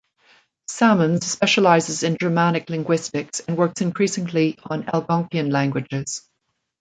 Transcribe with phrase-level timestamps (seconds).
[0.67, 6.27] Salmons specializes in Germanic linguistics and works increasingly on Algonquian languages.